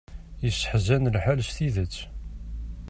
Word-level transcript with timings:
Iseḥzan 0.47 1.11
lḥal 1.15 1.39
s 1.47 1.49
tidet. 1.55 1.95